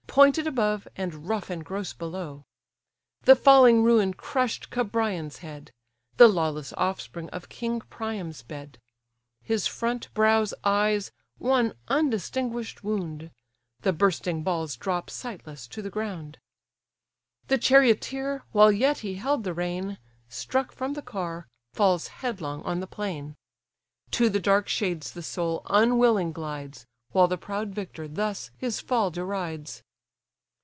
[0.13, 2.43] Pointed above, and rough and gross below:
[3.21, 5.71] The falling ruin crush'd Cebrion's head,
[6.17, 8.77] The lawless offspring of king Priam's bed;
[9.41, 13.31] His front, brows, eyes, one undistinguish'd wound:
[13.83, 16.39] The bursting balls drop sightless to the ground.
[17.47, 19.97] The charioteer, while yet he held the rein,
[20.27, 23.37] Struck from the car, falls headlong on the plain.
[24.11, 29.09] To the dark shades the soul unwilling glides, While the proud victor thus his fall
[29.09, 29.83] derides.